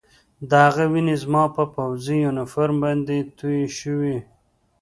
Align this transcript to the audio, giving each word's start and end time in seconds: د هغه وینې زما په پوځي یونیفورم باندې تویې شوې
د 0.49 0.51
هغه 0.65 0.85
وینې 0.93 1.15
زما 1.23 1.43
په 1.55 1.63
پوځي 1.75 2.15
یونیفورم 2.25 2.77
باندې 2.85 3.17
تویې 3.37 3.67
شوې 3.79 4.17